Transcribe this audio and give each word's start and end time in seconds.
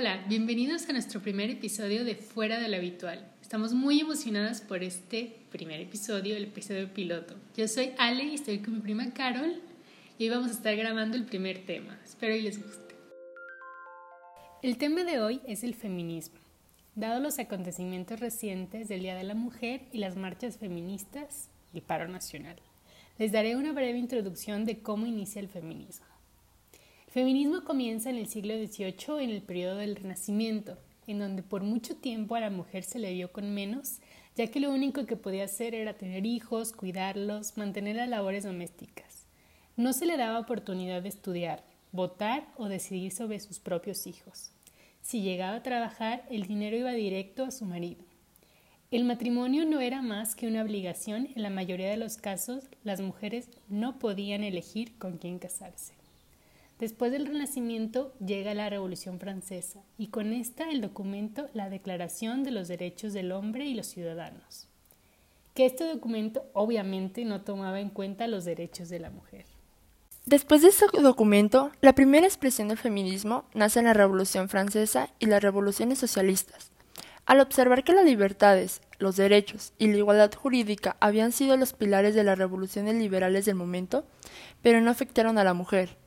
Hola, 0.00 0.24
bienvenidos 0.26 0.88
a 0.88 0.94
nuestro 0.94 1.20
primer 1.20 1.50
episodio 1.50 2.06
de 2.06 2.14
Fuera 2.14 2.58
de 2.58 2.68
lo 2.68 2.78
Habitual. 2.78 3.22
Estamos 3.42 3.74
muy 3.74 4.00
emocionadas 4.00 4.62
por 4.62 4.82
este 4.82 5.36
primer 5.52 5.78
episodio, 5.78 6.38
el 6.38 6.44
episodio 6.44 6.88
piloto. 6.94 7.34
Yo 7.54 7.68
soy 7.68 7.90
Ale 7.98 8.24
y 8.24 8.34
estoy 8.36 8.60
con 8.60 8.76
mi 8.76 8.80
prima 8.80 9.12
Carol 9.12 9.60
y 10.16 10.24
hoy 10.24 10.30
vamos 10.30 10.52
a 10.52 10.54
estar 10.54 10.74
grabando 10.74 11.18
el 11.18 11.26
primer 11.26 11.66
tema. 11.66 12.00
Espero 12.02 12.34
que 12.34 12.40
les 12.40 12.64
guste. 12.64 12.94
El 14.62 14.78
tema 14.78 15.04
de 15.04 15.20
hoy 15.20 15.42
es 15.46 15.64
el 15.64 15.74
feminismo. 15.74 16.38
Dado 16.94 17.20
los 17.20 17.38
acontecimientos 17.38 18.20
recientes 18.20 18.88
del 18.88 19.02
Día 19.02 19.14
de 19.14 19.24
la 19.24 19.34
Mujer 19.34 19.82
y 19.92 19.98
las 19.98 20.16
marchas 20.16 20.56
feministas 20.56 21.50
y 21.74 21.82
paro 21.82 22.08
nacional, 22.08 22.56
les 23.18 23.32
daré 23.32 23.54
una 23.54 23.72
breve 23.72 23.98
introducción 23.98 24.64
de 24.64 24.78
cómo 24.78 25.04
inicia 25.04 25.40
el 25.40 25.48
feminismo. 25.48 26.09
El 27.10 27.14
feminismo 27.14 27.64
comienza 27.64 28.08
en 28.08 28.14
el 28.18 28.28
siglo 28.28 28.54
XVIII 28.54 29.24
en 29.24 29.30
el 29.30 29.42
periodo 29.42 29.78
del 29.78 29.96
Renacimiento, 29.96 30.78
en 31.08 31.18
donde 31.18 31.42
por 31.42 31.64
mucho 31.64 31.96
tiempo 31.96 32.36
a 32.36 32.40
la 32.40 32.50
mujer 32.50 32.84
se 32.84 33.00
le 33.00 33.12
vio 33.12 33.32
con 33.32 33.52
menos, 33.52 33.98
ya 34.36 34.46
que 34.46 34.60
lo 34.60 34.70
único 34.70 35.06
que 35.06 35.16
podía 35.16 35.46
hacer 35.46 35.74
era 35.74 35.94
tener 35.94 36.24
hijos, 36.24 36.70
cuidarlos, 36.70 37.56
mantener 37.56 37.96
las 37.96 38.08
labores 38.08 38.44
domésticas. 38.44 39.26
No 39.76 39.92
se 39.92 40.06
le 40.06 40.16
daba 40.16 40.38
oportunidad 40.38 41.02
de 41.02 41.08
estudiar, 41.08 41.64
votar 41.90 42.46
o 42.56 42.68
decidir 42.68 43.10
sobre 43.10 43.40
sus 43.40 43.58
propios 43.58 44.06
hijos. 44.06 44.52
Si 45.02 45.20
llegaba 45.20 45.56
a 45.56 45.62
trabajar, 45.64 46.24
el 46.30 46.46
dinero 46.46 46.76
iba 46.76 46.92
directo 46.92 47.42
a 47.42 47.50
su 47.50 47.64
marido. 47.64 48.04
El 48.92 49.02
matrimonio 49.02 49.64
no 49.64 49.80
era 49.80 50.00
más 50.00 50.36
que 50.36 50.46
una 50.46 50.62
obligación, 50.62 51.28
en 51.34 51.42
la 51.42 51.50
mayoría 51.50 51.90
de 51.90 51.96
los 51.96 52.18
casos 52.18 52.68
las 52.84 53.00
mujeres 53.00 53.48
no 53.68 53.98
podían 53.98 54.44
elegir 54.44 54.96
con 54.96 55.18
quién 55.18 55.40
casarse. 55.40 55.99
Después 56.80 57.12
del 57.12 57.26
Renacimiento 57.26 58.14
llega 58.24 58.54
la 58.54 58.70
Revolución 58.70 59.20
Francesa 59.20 59.82
y 59.98 60.06
con 60.06 60.32
esta 60.32 60.70
el 60.70 60.80
documento 60.80 61.46
La 61.52 61.68
Declaración 61.68 62.42
de 62.42 62.52
los 62.52 62.68
Derechos 62.68 63.12
del 63.12 63.32
Hombre 63.32 63.66
y 63.66 63.74
los 63.74 63.86
Ciudadanos, 63.86 64.66
que 65.52 65.66
este 65.66 65.84
documento 65.84 66.46
obviamente 66.54 67.26
no 67.26 67.42
tomaba 67.42 67.80
en 67.80 67.90
cuenta 67.90 68.26
los 68.28 68.46
derechos 68.46 68.88
de 68.88 68.98
la 68.98 69.10
mujer. 69.10 69.44
Después 70.24 70.62
de 70.62 70.68
este 70.68 70.86
documento, 71.02 71.70
la 71.82 71.94
primera 71.94 72.26
expresión 72.26 72.68
del 72.68 72.78
feminismo 72.78 73.44
nace 73.52 73.80
en 73.80 73.84
la 73.84 73.92
Revolución 73.92 74.48
Francesa 74.48 75.10
y 75.18 75.26
las 75.26 75.42
revoluciones 75.42 75.98
socialistas. 75.98 76.70
Al 77.26 77.40
observar 77.40 77.84
que 77.84 77.92
las 77.92 78.06
libertades, 78.06 78.80
los 78.98 79.16
derechos 79.16 79.74
y 79.76 79.88
la 79.88 79.98
igualdad 79.98 80.32
jurídica 80.34 80.96
habían 80.98 81.32
sido 81.32 81.58
los 81.58 81.74
pilares 81.74 82.14
de 82.14 82.24
las 82.24 82.38
revoluciones 82.38 82.94
liberales 82.94 83.44
del 83.44 83.56
momento, 83.56 84.06
pero 84.62 84.80
no 84.80 84.90
afectaron 84.90 85.36
a 85.36 85.44
la 85.44 85.52
mujer, 85.52 85.99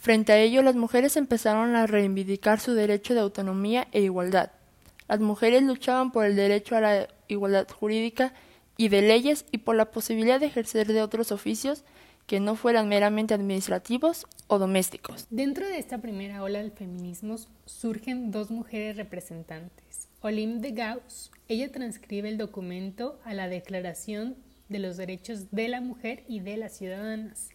Frente 0.00 0.32
a 0.32 0.38
ello, 0.38 0.62
las 0.62 0.76
mujeres 0.76 1.16
empezaron 1.16 1.74
a 1.74 1.86
reivindicar 1.86 2.60
su 2.60 2.74
derecho 2.74 3.14
de 3.14 3.20
autonomía 3.20 3.88
e 3.92 4.00
igualdad. 4.02 4.52
Las 5.08 5.20
mujeres 5.20 5.62
luchaban 5.64 6.12
por 6.12 6.24
el 6.24 6.36
derecho 6.36 6.76
a 6.76 6.80
la 6.80 7.08
igualdad 7.26 7.66
jurídica 7.68 8.32
y 8.76 8.88
de 8.88 9.02
leyes 9.02 9.44
y 9.50 9.58
por 9.58 9.74
la 9.74 9.90
posibilidad 9.90 10.38
de 10.38 10.46
ejercer 10.46 10.86
de 10.86 11.02
otros 11.02 11.32
oficios 11.32 11.84
que 12.26 12.40
no 12.40 12.54
fueran 12.54 12.88
meramente 12.88 13.34
administrativos 13.34 14.26
o 14.46 14.58
domésticos. 14.58 15.26
Dentro 15.30 15.66
de 15.66 15.78
esta 15.78 15.98
primera 15.98 16.42
ola 16.42 16.60
del 16.60 16.70
feminismo 16.70 17.36
surgen 17.64 18.30
dos 18.30 18.50
mujeres 18.50 18.96
representantes. 18.96 20.08
Olympe 20.20 20.68
de 20.68 20.74
Gauss, 20.74 21.32
ella 21.48 21.72
transcribe 21.72 22.28
el 22.28 22.38
documento 22.38 23.18
a 23.24 23.34
la 23.34 23.48
Declaración 23.48 24.36
de 24.68 24.78
los 24.78 24.96
Derechos 24.96 25.50
de 25.50 25.68
la 25.68 25.80
Mujer 25.80 26.22
y 26.28 26.40
de 26.40 26.56
las 26.58 26.76
Ciudadanas. 26.76 27.48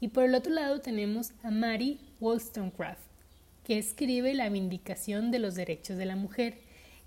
Y 0.00 0.08
por 0.08 0.24
el 0.24 0.34
otro 0.34 0.52
lado 0.52 0.80
tenemos 0.80 1.32
a 1.42 1.50
Mary 1.50 1.98
Wollstonecraft, 2.20 3.00
que 3.64 3.78
escribe 3.78 4.34
la 4.34 4.48
Vindicación 4.48 5.30
de 5.30 5.38
los 5.38 5.54
Derechos 5.54 5.96
de 5.96 6.06
la 6.06 6.16
Mujer. 6.16 6.58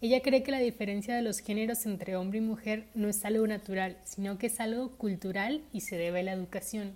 Ella 0.02 0.22
cree 0.22 0.44
que 0.44 0.52
la 0.52 0.60
diferencia 0.60 1.16
de 1.16 1.22
los 1.22 1.40
géneros 1.40 1.86
entre 1.86 2.16
hombre 2.16 2.40
y 2.40 2.42
mujer 2.42 2.86
no 2.96 3.10
es 3.10 3.26
algo 3.26 3.46
natural, 3.48 3.98
sino 4.04 4.38
que 4.38 4.48
es 4.48 4.60
algo 4.60 4.92
cultural 4.98 5.62
y 5.74 5.82
se 5.82 5.98
debe 5.98 6.22
a 6.22 6.24
la 6.24 6.34
educación. 6.34 6.94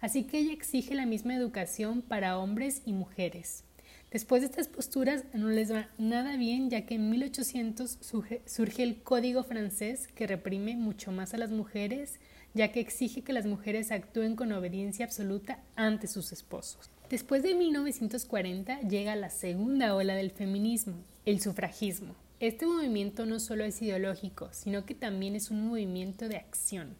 Así 0.00 0.24
que 0.24 0.38
ella 0.38 0.52
exige 0.52 0.94
la 0.94 1.06
misma 1.06 1.34
educación 1.34 2.02
para 2.02 2.38
hombres 2.38 2.82
y 2.84 2.92
mujeres. 2.92 3.64
Después 4.10 4.42
de 4.42 4.46
estas 4.46 4.68
posturas 4.68 5.24
no 5.32 5.48
les 5.48 5.72
va 5.72 5.88
nada 5.98 6.36
bien 6.36 6.70
ya 6.70 6.86
que 6.86 6.94
en 6.94 7.10
1800 7.10 7.98
surge 8.00 8.82
el 8.82 9.02
Código 9.02 9.42
francés 9.42 10.06
que 10.14 10.26
reprime 10.28 10.76
mucho 10.76 11.10
más 11.10 11.34
a 11.34 11.38
las 11.38 11.50
mujeres 11.50 12.20
ya 12.54 12.72
que 12.72 12.80
exige 12.80 13.22
que 13.22 13.32
las 13.32 13.46
mujeres 13.46 13.90
actúen 13.90 14.36
con 14.36 14.52
obediencia 14.52 15.04
absoluta 15.04 15.58
ante 15.76 16.06
sus 16.06 16.32
esposos. 16.32 16.90
Después 17.10 17.42
de 17.42 17.54
1940 17.54 18.80
llega 18.80 19.14
la 19.16 19.28
segunda 19.28 19.94
ola 19.94 20.14
del 20.14 20.30
feminismo, 20.30 20.94
el 21.26 21.40
sufragismo. 21.40 22.14
Este 22.40 22.66
movimiento 22.66 23.26
no 23.26 23.40
solo 23.40 23.64
es 23.64 23.80
ideológico, 23.82 24.48
sino 24.52 24.86
que 24.86 24.94
también 24.94 25.36
es 25.36 25.50
un 25.50 25.66
movimiento 25.66 26.28
de 26.28 26.36
acción, 26.36 26.96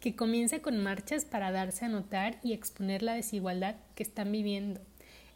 que 0.00 0.16
comienza 0.16 0.60
con 0.60 0.82
marchas 0.82 1.24
para 1.24 1.52
darse 1.52 1.84
a 1.84 1.88
notar 1.88 2.38
y 2.42 2.52
exponer 2.52 3.02
la 3.02 3.14
desigualdad 3.14 3.76
que 3.94 4.02
están 4.02 4.32
viviendo. 4.32 4.80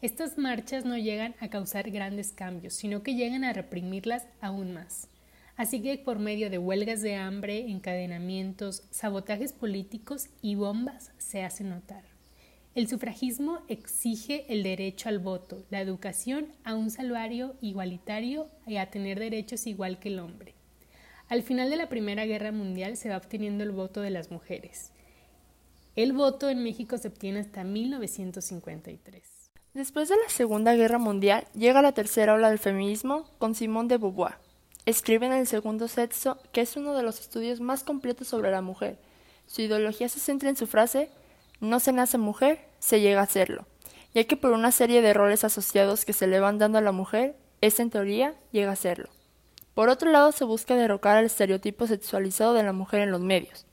Estas 0.00 0.38
marchas 0.38 0.84
no 0.84 0.96
llegan 0.96 1.34
a 1.40 1.48
causar 1.48 1.90
grandes 1.90 2.32
cambios, 2.32 2.74
sino 2.74 3.02
que 3.02 3.14
llegan 3.14 3.44
a 3.44 3.52
reprimirlas 3.52 4.26
aún 4.40 4.72
más. 4.72 5.08
Así 5.58 5.82
que 5.82 5.98
por 5.98 6.20
medio 6.20 6.50
de 6.50 6.58
huelgas 6.58 7.02
de 7.02 7.16
hambre, 7.16 7.69
encadenamientos, 7.69 8.84
sabotajes 8.92 9.52
políticos 9.52 10.28
y 10.41 10.54
bombas 10.54 11.10
se 11.19 11.42
hace 11.42 11.64
notar. 11.64 12.04
El 12.76 12.86
sufragismo 12.86 13.58
exige 13.66 14.47
el 14.50 14.62
derecho 14.62 15.08
al 15.08 15.18
voto, 15.18 15.64
la 15.68 15.80
educación 15.80 16.47
a 16.62 16.76
un 16.76 16.92
salario 16.92 17.56
igualitario 17.60 18.47
y 18.68 18.76
a 18.76 18.88
tener 18.88 19.18
derechos 19.18 19.66
igual 19.66 19.98
que 19.98 20.10
el 20.10 20.20
hombre. 20.20 20.54
Al 21.28 21.42
final 21.42 21.70
de 21.70 21.76
la 21.76 21.88
Primera 21.88 22.24
Guerra 22.24 22.52
Mundial 22.52 22.97
se 22.97 23.08
va 23.08 23.16
obteniendo 23.16 23.64
el 23.64 23.72
voto 23.72 24.00
de 24.00 24.10
las 24.10 24.30
mujeres. 24.30 24.92
El 25.97 26.12
voto 26.12 26.50
en 26.50 26.62
México 26.62 26.98
se 26.98 27.08
obtiene 27.08 27.41
hasta 27.41 27.64
1953. 27.64 29.50
Después 29.74 30.08
de 30.08 30.14
la 30.18 30.28
Segunda 30.28 30.76
Guerra 30.76 30.98
Mundial 30.98 31.48
llega 31.52 31.82
la 31.82 31.92
tercera 31.92 32.34
ola 32.34 32.48
del 32.48 32.60
feminismo 32.60 33.28
con 33.38 33.56
Simone 33.56 33.88
de 33.88 33.97
Beauvoir 33.97 34.47
Escribe 34.87 35.27
en 35.27 35.33
el 35.33 35.47
segundo 35.47 35.89
sexo 35.89 36.39
que 36.53 36.61
es 36.61 36.77
uno 36.77 36.94
de 36.94 37.03
los 37.03 37.21
estudios 37.21 37.61
más 37.61 37.84
completos 37.84 38.28
sobre 38.28 38.50
la 38.50 38.62
mujer. 38.62 38.99
Su 39.47 39.62
ideología 39.62 40.09
se 40.09 40.21
centra 40.21 40.49
en 40.49 40.56
su 40.56 40.66
frase 40.66 41.11
no 41.61 41.81
se 41.81 41.93
nace 41.93 42.19
mujer, 42.19 42.61
se 42.78 43.00
llega 43.00 43.22
a 43.22 43.27
serlo, 43.27 43.66
ya 44.15 44.25
que 44.25 44.37
por 44.37 44.53
una 44.53 44.71
serie 44.71 45.03
de 45.03 45.12
roles 45.12 45.43
asociados 45.43 46.05
que 46.05 46.12
se 46.12 46.28
le 46.28 46.39
van 46.41 46.59
dando 46.59 46.78
a 46.78 46.83
la 46.83 46.93
mujer, 46.93 47.37
esa 47.61 47.83
en 47.83 47.91
teoría 47.91 48.34
llega 48.53 48.72
a 48.72 48.77
serlo. 48.77 49.09
Por 49.75 49.89
otro 49.89 50.11
lado, 50.11 50.33
se 50.33 50.44
busca 50.44 50.77
derrocar 50.77 51.19
el 51.19 51.27
estereotipo 51.27 51.87
sexualizado 51.87 52.55
de 52.55 52.62
la 52.62 52.72
mujer 52.72 53.00
en 53.00 53.10
los 53.10 53.21
medios, 53.21 53.66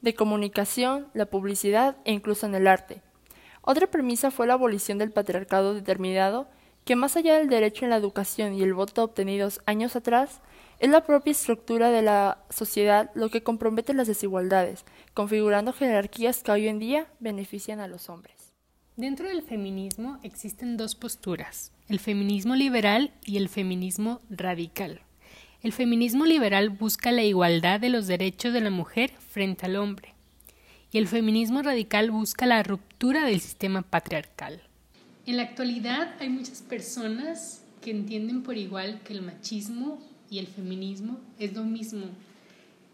de 0.00 0.14
comunicación, 0.14 1.08
la 1.12 1.26
publicidad 1.26 1.96
e 2.04 2.12
incluso 2.12 2.46
en 2.46 2.54
el 2.54 2.66
arte. 2.66 3.02
Otra 3.62 3.86
premisa 3.88 4.30
fue 4.30 4.46
la 4.46 4.54
abolición 4.54 4.96
del 4.96 5.10
patriarcado 5.10 5.74
determinado 5.74 6.48
que 6.88 6.96
más 6.96 7.18
allá 7.18 7.36
del 7.36 7.50
derecho 7.50 7.84
en 7.84 7.90
la 7.90 7.98
educación 7.98 8.54
y 8.54 8.62
el 8.62 8.72
voto 8.72 9.04
obtenidos 9.04 9.60
años 9.66 9.94
atrás, 9.94 10.40
es 10.78 10.88
la 10.88 11.04
propia 11.04 11.32
estructura 11.32 11.90
de 11.90 12.00
la 12.00 12.38
sociedad 12.48 13.10
lo 13.14 13.28
que 13.28 13.42
compromete 13.42 13.92
las 13.92 14.06
desigualdades, 14.06 14.86
configurando 15.12 15.74
jerarquías 15.74 16.42
que 16.42 16.50
hoy 16.50 16.66
en 16.66 16.78
día 16.78 17.06
benefician 17.20 17.80
a 17.80 17.88
los 17.88 18.08
hombres. 18.08 18.54
Dentro 18.96 19.28
del 19.28 19.42
feminismo 19.42 20.18
existen 20.22 20.78
dos 20.78 20.94
posturas, 20.94 21.72
el 21.88 21.98
feminismo 21.98 22.56
liberal 22.56 23.12
y 23.22 23.36
el 23.36 23.50
feminismo 23.50 24.22
radical. 24.30 25.02
El 25.62 25.74
feminismo 25.74 26.24
liberal 26.24 26.70
busca 26.70 27.12
la 27.12 27.22
igualdad 27.22 27.80
de 27.80 27.90
los 27.90 28.06
derechos 28.06 28.54
de 28.54 28.62
la 28.62 28.70
mujer 28.70 29.10
frente 29.28 29.66
al 29.66 29.76
hombre, 29.76 30.14
y 30.90 30.96
el 30.96 31.06
feminismo 31.06 31.60
radical 31.60 32.10
busca 32.10 32.46
la 32.46 32.62
ruptura 32.62 33.26
del 33.26 33.40
sistema 33.40 33.82
patriarcal. 33.82 34.62
En 35.28 35.36
la 35.36 35.42
actualidad 35.42 36.14
hay 36.20 36.30
muchas 36.30 36.62
personas 36.62 37.60
que 37.82 37.90
entienden 37.90 38.42
por 38.42 38.56
igual 38.56 39.02
que 39.04 39.12
el 39.12 39.20
machismo 39.20 40.02
y 40.30 40.38
el 40.38 40.46
feminismo 40.46 41.20
es 41.38 41.52
lo 41.52 41.64
mismo, 41.64 42.06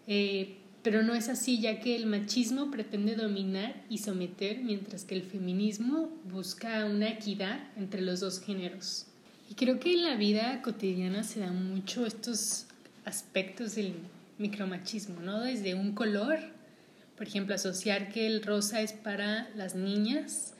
eh, 0.08 0.56
pero 0.82 1.04
no 1.04 1.14
es 1.14 1.28
así 1.28 1.60
ya 1.60 1.78
que 1.78 1.94
el 1.94 2.06
machismo 2.06 2.72
pretende 2.72 3.14
dominar 3.14 3.80
y 3.88 3.98
someter 3.98 4.64
mientras 4.64 5.04
que 5.04 5.14
el 5.14 5.22
feminismo 5.22 6.10
busca 6.24 6.84
una 6.86 7.08
equidad 7.10 7.68
entre 7.76 8.00
los 8.00 8.18
dos 8.18 8.40
géneros. 8.40 9.06
Y 9.48 9.54
creo 9.54 9.78
que 9.78 9.92
en 9.92 10.02
la 10.02 10.16
vida 10.16 10.60
cotidiana 10.60 11.22
se 11.22 11.38
dan 11.38 11.72
mucho 11.72 12.04
estos 12.04 12.66
aspectos 13.04 13.76
del 13.76 13.94
micromachismo, 14.38 15.20
¿no? 15.20 15.40
Desde 15.40 15.76
un 15.76 15.92
color, 15.92 16.40
por 17.16 17.28
ejemplo, 17.28 17.54
asociar 17.54 18.10
que 18.10 18.26
el 18.26 18.42
rosa 18.42 18.80
es 18.80 18.92
para 18.92 19.48
las 19.54 19.76
niñas 19.76 20.53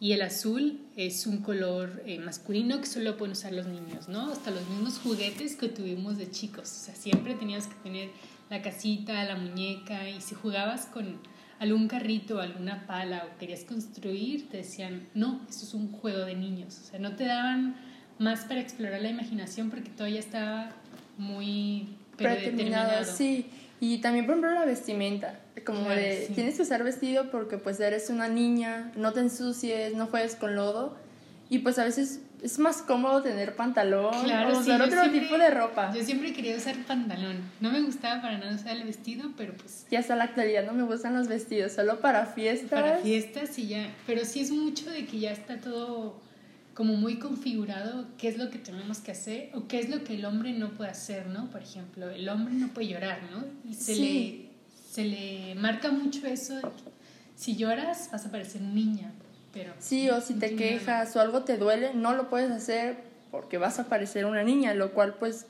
y 0.00 0.12
el 0.12 0.22
azul 0.22 0.80
es 0.96 1.26
un 1.26 1.42
color 1.42 2.02
eh, 2.06 2.18
masculino 2.18 2.80
que 2.80 2.86
solo 2.86 3.18
pueden 3.18 3.32
usar 3.32 3.52
los 3.52 3.66
niños, 3.66 4.08
¿no? 4.08 4.32
Hasta 4.32 4.50
los 4.50 4.66
mismos 4.66 4.98
juguetes 4.98 5.56
que 5.56 5.68
tuvimos 5.68 6.16
de 6.16 6.30
chicos. 6.30 6.62
O 6.62 6.84
sea, 6.86 6.94
siempre 6.94 7.34
tenías 7.34 7.66
que 7.66 7.74
tener 7.82 8.08
la 8.48 8.62
casita, 8.62 9.22
la 9.24 9.36
muñeca, 9.36 10.08
y 10.08 10.22
si 10.22 10.34
jugabas 10.34 10.86
con 10.86 11.18
algún 11.58 11.86
carrito, 11.86 12.40
alguna 12.40 12.86
pala 12.86 13.26
o 13.26 13.38
querías 13.38 13.64
construir, 13.64 14.48
te 14.48 14.56
decían, 14.56 15.06
no, 15.12 15.42
eso 15.48 15.66
es 15.66 15.74
un 15.74 15.92
juego 15.92 16.20
de 16.20 16.34
niños. 16.34 16.80
O 16.82 16.90
sea, 16.90 16.98
no 16.98 17.14
te 17.14 17.26
daban 17.26 17.76
más 18.18 18.46
para 18.46 18.60
explorar 18.60 19.02
la 19.02 19.10
imaginación 19.10 19.68
porque 19.68 19.90
todo 19.90 20.08
ya 20.08 20.18
está 20.18 20.72
muy 21.18 21.88
predeterminado. 22.16 23.04
Sí, 23.04 23.50
y 23.80 23.98
también 23.98 24.26
por 24.26 24.34
ejemplo 24.34 24.52
la 24.52 24.64
vestimenta, 24.64 25.40
como 25.64 25.88
de 25.90 26.30
tienes 26.34 26.56
que 26.56 26.62
usar 26.62 26.84
vestido 26.84 27.30
porque 27.30 27.56
pues 27.58 27.80
eres 27.80 28.10
una 28.10 28.28
niña, 28.28 28.92
no 28.94 29.12
te 29.12 29.20
ensucies, 29.20 29.94
no 29.94 30.06
juegues 30.06 30.36
con 30.36 30.54
lodo 30.54 30.96
y 31.48 31.58
pues 31.60 31.78
a 31.78 31.84
veces 31.84 32.20
es 32.42 32.58
más 32.58 32.82
cómodo 32.82 33.22
tener 33.22 33.56
pantalón 33.56 34.14
o 34.14 34.58
usar 34.58 34.80
otro 34.82 35.10
tipo 35.10 35.36
de 35.36 35.50
ropa. 35.50 35.92
Yo 35.94 36.02
siempre 36.04 36.32
quería 36.32 36.56
usar 36.56 36.76
pantalón. 36.86 37.38
No 37.60 37.70
me 37.70 37.82
gustaba 37.82 38.22
para 38.22 38.38
nada 38.38 38.54
usar 38.54 38.76
el 38.76 38.84
vestido, 38.84 39.32
pero 39.36 39.52
pues... 39.54 39.86
Ya 39.90 39.98
hasta 39.98 40.16
la 40.16 40.24
actualidad 40.24 40.64
no 40.64 40.72
me 40.72 40.84
gustan 40.84 41.14
los 41.14 41.28
vestidos, 41.28 41.72
solo 41.72 42.00
para 42.00 42.26
fiestas. 42.26 42.80
Para 42.80 42.96
fiestas 42.98 43.58
y 43.58 43.68
ya. 43.68 43.90
Pero 44.06 44.24
sí 44.24 44.40
es 44.40 44.50
mucho 44.50 44.90
de 44.90 45.06
que 45.06 45.18
ya 45.18 45.32
está 45.32 45.58
todo 45.58 46.20
como 46.80 46.94
muy 46.94 47.18
configurado 47.18 48.06
qué 48.16 48.28
es 48.28 48.38
lo 48.38 48.48
que 48.48 48.56
tenemos 48.56 49.00
que 49.00 49.12
hacer 49.12 49.50
o 49.52 49.68
qué 49.68 49.80
es 49.80 49.90
lo 49.90 50.02
que 50.02 50.14
el 50.14 50.24
hombre 50.24 50.54
no 50.54 50.70
puede 50.70 50.88
hacer, 50.88 51.26
¿no? 51.26 51.50
Por 51.50 51.60
ejemplo, 51.60 52.08
el 52.08 52.26
hombre 52.26 52.54
no 52.54 52.68
puede 52.68 52.88
llorar, 52.88 53.18
¿no? 53.30 53.44
Y 53.70 53.74
se, 53.74 53.96
le, 53.96 54.46
se 54.90 55.04
le 55.04 55.54
marca 55.56 55.90
mucho 55.90 56.26
eso 56.26 56.58
si 57.36 57.54
lloras 57.54 58.08
vas 58.10 58.24
a 58.24 58.30
parecer 58.30 58.62
niña 58.62 59.12
sí, 59.78 60.08
o 60.08 60.22
si 60.22 60.32
te 60.38 60.56
quejas 60.56 61.14
o 61.16 61.20
algo 61.20 61.44
te 61.44 61.58
duele, 61.58 61.92
no 61.92 62.14
lo 62.14 62.30
puedes 62.30 62.50
hacer 62.50 62.96
porque 63.30 63.58
vas 63.58 63.78
a 63.78 63.90
parecer 63.90 64.24
una 64.24 64.42
niña, 64.42 64.72
lo 64.72 64.92
cual 64.92 65.16
pues, 65.18 65.48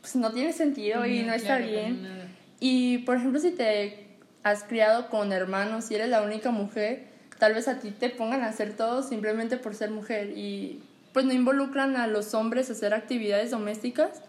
pues 0.00 0.14
no 0.14 0.30
tiene 0.30 0.52
sentido 0.52 1.04
y 1.06 1.24
no 1.24 1.32
está 1.32 1.58
bien. 1.58 2.06
Y 2.60 2.98
por 2.98 3.16
ejemplo, 3.16 3.40
si 3.40 3.50
te 3.50 4.06
has 4.44 4.62
criado 4.62 5.08
con 5.08 5.32
hermanos 5.32 5.90
y 5.90 5.96
eres 5.96 6.08
la 6.08 6.22
única 6.22 6.52
mujer, 6.52 7.08
tal 7.38 7.54
vez 7.54 7.68
a 7.68 7.78
ti 7.78 7.90
te 7.90 8.10
pongan 8.10 8.42
a 8.42 8.48
hacer 8.48 8.76
todo 8.76 9.02
simplemente 9.02 9.56
por 9.56 9.74
ser 9.74 9.90
mujer 9.90 10.36
y 10.36 10.80
pues 11.12 11.24
no 11.24 11.32
involucran 11.32 11.96
a 11.96 12.06
los 12.06 12.34
hombres 12.34 12.68
a 12.70 12.72
hacer 12.72 12.94
actividades 12.94 13.50
domésticas 13.50 14.22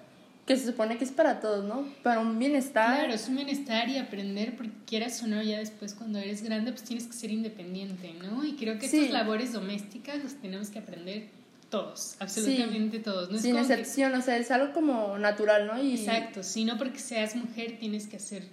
que 0.49 0.55
se 0.57 0.65
supone 0.65 0.97
que 0.97 1.03
es 1.03 1.11
para 1.11 1.41
todos, 1.41 1.63
¿no? 1.63 1.85
Para 2.01 2.21
un 2.21 2.39
bienestar. 2.39 2.95
Claro, 2.95 3.13
es 3.13 3.27
un 3.27 3.35
bienestar 3.35 3.87
y 3.87 3.99
aprender, 3.99 4.55
porque 4.55 4.73
quieras 4.87 5.21
o 5.21 5.27
no, 5.27 5.43
ya 5.43 5.59
después 5.59 5.93
cuando 5.93 6.17
eres 6.17 6.41
grande, 6.41 6.71
pues 6.71 6.83
tienes 6.83 7.05
que 7.05 7.13
ser 7.13 7.29
independiente, 7.29 8.15
¿no? 8.19 8.43
Y 8.43 8.55
creo 8.55 8.79
que 8.79 8.87
estas 8.87 9.11
labores 9.11 9.53
domésticas 9.53 10.23
las 10.23 10.33
tenemos 10.41 10.71
que 10.71 10.79
aprender 10.79 11.27
todos, 11.69 12.15
absolutamente 12.17 12.97
todos. 12.97 13.29
No 13.29 13.37
Sin 13.37 13.57
excepción, 13.57 14.15
o 14.15 14.23
sea, 14.23 14.37
es 14.37 14.49
algo 14.49 14.73
como 14.73 15.19
natural, 15.19 15.67
¿no? 15.67 15.79
Y... 15.79 15.93
Exacto, 15.93 16.41
si 16.41 16.65
no 16.65 16.79
porque 16.79 16.97
seas 16.97 17.35
mujer 17.35 17.77
tienes 17.79 18.07
que 18.07 18.15
hacer 18.17 18.47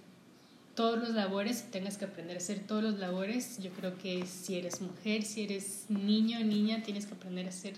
todos 0.76 0.99
los 0.99 1.11
labores 1.11 1.64
tengas 1.73 1.96
que 1.96 2.05
aprender 2.05 2.37
a 2.37 2.38
hacer 2.38 2.61
todos 2.61 2.84
los 2.84 2.99
labores. 2.99 3.58
Yo 3.58 3.70
creo 3.70 3.96
que 3.99 4.25
si 4.26 4.56
eres 4.56 4.81
mujer, 4.81 5.23
si 5.23 5.43
eres 5.43 5.87
niño 5.88 6.38
o 6.38 6.44
niña, 6.44 6.82
tienes 6.84 7.06
que 7.06 7.14
aprender 7.14 7.46
a 7.46 7.49
hacer 7.49 7.75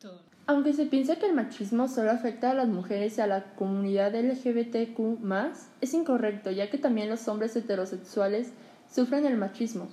todo. 0.00 0.20
Aunque 0.46 0.72
se 0.72 0.86
piensa 0.86 1.16
que 1.16 1.26
el 1.26 1.34
machismo 1.34 1.86
solo 1.86 2.10
afecta 2.10 2.50
a 2.50 2.54
las 2.54 2.68
mujeres 2.68 3.16
y 3.16 3.20
a 3.20 3.28
la 3.28 3.54
comunidad 3.54 4.14
LGBTQ, 4.14 4.98
es 5.80 5.94
incorrecto, 5.94 6.50
ya 6.50 6.68
que 6.68 6.78
también 6.78 7.08
los 7.08 7.28
hombres 7.28 7.54
heterosexuales 7.54 8.48
sufren 8.92 9.24
el 9.24 9.36
machismo. 9.36 9.88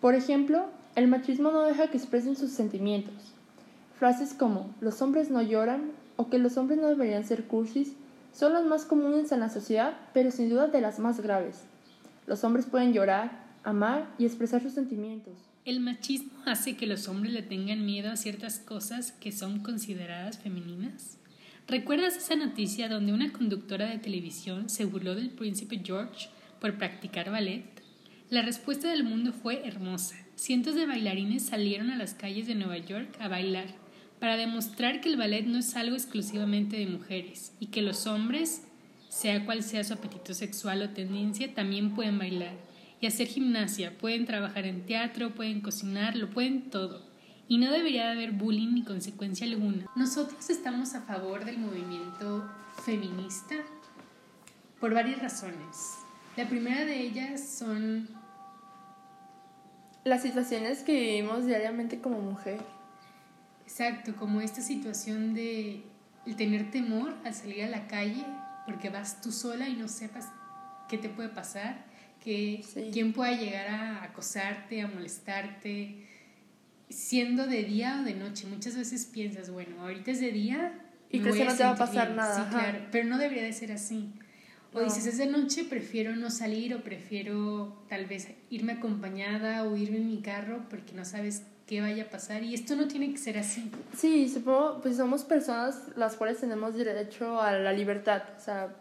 Por 0.00 0.14
ejemplo, 0.14 0.66
el 0.94 1.08
machismo 1.08 1.50
no 1.50 1.62
deja 1.62 1.88
que 1.88 1.96
expresen 1.96 2.36
sus 2.36 2.52
sentimientos. 2.52 3.14
Frases 3.98 4.34
como 4.34 4.72
los 4.80 5.02
hombres 5.02 5.30
no 5.30 5.42
lloran 5.42 5.90
o 6.14 6.30
que 6.30 6.38
los 6.38 6.56
hombres 6.56 6.78
no 6.78 6.86
deberían 6.86 7.24
ser 7.24 7.44
cursis 7.44 7.94
son 8.32 8.52
las 8.52 8.64
más 8.64 8.84
comunes 8.84 9.32
en 9.32 9.40
la 9.40 9.48
sociedad, 9.48 9.96
pero 10.14 10.30
sin 10.30 10.48
duda 10.48 10.68
de 10.68 10.80
las 10.80 10.98
más 10.98 11.20
graves. 11.20 11.62
Los 12.26 12.44
hombres 12.44 12.66
pueden 12.66 12.92
llorar, 12.92 13.44
amar 13.64 14.08
y 14.18 14.24
expresar 14.24 14.62
sus 14.62 14.72
sentimientos. 14.72 15.34
El 15.64 15.80
machismo 15.80 16.32
hace 16.46 16.76
que 16.76 16.86
los 16.86 17.08
hombres 17.08 17.32
le 17.32 17.42
tengan 17.42 17.84
miedo 17.84 18.10
a 18.10 18.16
ciertas 18.16 18.58
cosas 18.58 19.12
que 19.12 19.32
son 19.32 19.60
consideradas 19.60 20.38
femeninas. 20.38 21.18
¿Recuerdas 21.68 22.16
esa 22.16 22.34
noticia 22.34 22.88
donde 22.88 23.12
una 23.12 23.32
conductora 23.32 23.86
de 23.86 23.98
televisión 23.98 24.68
se 24.68 24.84
burló 24.84 25.14
del 25.14 25.30
príncipe 25.30 25.80
George 25.84 26.28
por 26.60 26.78
practicar 26.78 27.30
ballet? 27.30 27.64
La 28.30 28.42
respuesta 28.42 28.90
del 28.90 29.04
mundo 29.04 29.32
fue 29.32 29.66
hermosa. 29.66 30.16
Cientos 30.34 30.74
de 30.74 30.86
bailarines 30.86 31.44
salieron 31.44 31.90
a 31.90 31.96
las 31.96 32.14
calles 32.14 32.46
de 32.46 32.54
Nueva 32.54 32.78
York 32.78 33.16
a 33.20 33.28
bailar 33.28 33.66
para 34.20 34.36
demostrar 34.36 35.00
que 35.00 35.08
el 35.08 35.16
ballet 35.16 35.46
no 35.46 35.58
es 35.58 35.74
algo 35.74 35.96
exclusivamente 35.96 36.76
de 36.76 36.86
mujeres 36.86 37.52
y 37.58 37.66
que 37.66 37.82
los 37.82 38.06
hombres, 38.06 38.62
sea 39.08 39.44
cual 39.46 39.62
sea 39.62 39.82
su 39.82 39.94
apetito 39.94 40.34
sexual 40.34 40.82
o 40.82 40.90
tendencia, 40.90 41.52
también 41.54 41.94
pueden 41.94 42.18
bailar 42.18 42.52
y 43.00 43.06
hacer 43.06 43.26
gimnasia, 43.26 43.96
pueden 43.98 44.26
trabajar 44.26 44.66
en 44.66 44.84
teatro, 44.84 45.34
pueden 45.34 45.62
cocinar, 45.62 46.16
lo 46.16 46.30
pueden 46.30 46.70
todo. 46.70 47.08
Y 47.48 47.58
no 47.58 47.72
debería 47.72 48.12
haber 48.12 48.32
bullying 48.32 48.74
ni 48.74 48.84
consecuencia 48.84 49.46
alguna. 49.46 49.86
Nosotros 49.96 50.50
estamos 50.50 50.94
a 50.94 51.00
favor 51.00 51.44
del 51.44 51.58
movimiento 51.58 52.48
feminista 52.84 53.56
por 54.78 54.94
varias 54.94 55.20
razones. 55.20 55.96
La 56.36 56.48
primera 56.48 56.84
de 56.84 57.00
ellas 57.00 57.42
son 57.58 58.08
las 60.04 60.22
situaciones 60.22 60.82
que 60.82 60.92
vivimos 60.92 61.46
diariamente 61.46 62.00
como 62.00 62.20
mujer. 62.20 62.60
Exacto, 63.70 64.16
como 64.16 64.40
esta 64.40 64.60
situación 64.60 65.32
de 65.32 65.82
el 66.26 66.36
tener 66.36 66.70
temor 66.70 67.14
al 67.24 67.34
salir 67.34 67.62
a 67.62 67.68
la 67.68 67.86
calle 67.86 68.26
porque 68.66 68.90
vas 68.90 69.20
tú 69.20 69.30
sola 69.30 69.68
y 69.68 69.76
no 69.76 69.86
sepas 69.86 70.26
qué 70.88 70.98
te 70.98 71.08
puede 71.08 71.28
pasar 71.28 71.84
que 72.22 72.62
quién 72.92 73.12
pueda 73.12 73.32
llegar 73.32 73.68
a 73.68 74.04
acosarte, 74.04 74.82
a 74.82 74.88
molestarte, 74.88 76.04
siendo 76.88 77.46
de 77.46 77.62
día 77.64 78.00
o 78.00 78.04
de 78.04 78.14
noche. 78.14 78.46
Muchas 78.46 78.76
veces 78.76 79.06
piensas, 79.06 79.50
bueno, 79.50 79.80
ahorita 79.80 80.10
es 80.10 80.20
de 80.20 80.32
día. 80.32 80.78
Y 81.10 81.20
crees 81.20 81.36
que 81.36 81.44
no 81.46 81.56
te 81.56 81.64
va 81.64 81.70
a 81.70 81.76
pasar 81.76 82.10
nada. 82.10 82.44
Sí, 82.44 82.50
claro, 82.50 82.78
pero 82.92 83.08
no 83.08 83.18
debería 83.18 83.44
de 83.44 83.52
ser 83.52 83.72
así. 83.72 84.12
O 84.72 84.80
dices, 84.84 85.06
es 85.06 85.18
de 85.18 85.26
noche, 85.26 85.64
prefiero 85.64 86.14
no 86.14 86.30
salir 86.30 86.74
o 86.74 86.84
prefiero 86.84 87.84
tal 87.88 88.06
vez 88.06 88.28
irme 88.50 88.72
acompañada 88.72 89.64
o 89.64 89.76
irme 89.76 89.96
en 89.96 90.06
mi 90.06 90.20
carro 90.20 90.66
porque 90.68 90.92
no 90.92 91.04
sabes 91.04 91.42
qué 91.70 91.80
vaya 91.80 92.02
a 92.02 92.06
pasar 92.06 92.42
y 92.42 92.52
esto 92.52 92.74
no 92.74 92.88
tiene 92.88 93.12
que 93.12 93.16
ser 93.16 93.38
así. 93.38 93.70
Sí, 93.96 94.28
supongo, 94.28 94.80
pues 94.82 94.96
somos 94.96 95.22
personas 95.22 95.80
las 95.94 96.16
cuales 96.16 96.40
tenemos 96.40 96.74
derecho 96.74 97.40
a 97.40 97.52
la 97.52 97.72
libertad, 97.72 98.24
o 98.36 98.40
sea, 98.40 98.74